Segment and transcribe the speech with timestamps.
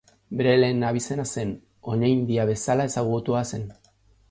[0.37, 1.51] Bere lehen abizena zen
[1.97, 3.71] Onaindia bezala ezagutua zen.